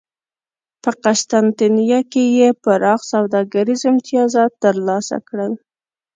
[0.81, 5.53] په قسطنطنیه کې یې پراخ سوداګریز امتیازات ترلاسه کړل